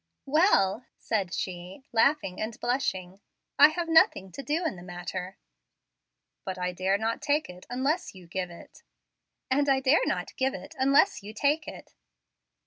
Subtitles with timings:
[0.25, 3.21] "Well," said she, laughing and blushing,
[3.59, 5.37] "I have nothing to do in the matter."
[6.43, 8.81] "But I dare not take it unless you give it."
[9.51, 11.93] "And I dare not give it unless you take it."